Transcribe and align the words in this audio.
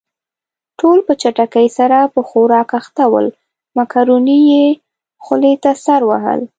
ټول 0.79 0.97
په 1.07 1.13
چټکۍ 1.21 1.67
سره 1.77 1.97
په 2.13 2.19
خوراک 2.29 2.69
اخته 2.79 3.03
ول، 3.13 3.27
مکروني 3.77 4.39
يې 4.51 4.65
خولې 5.23 5.53
ته 5.63 5.71
سر 5.85 6.01
وهل. 6.09 6.41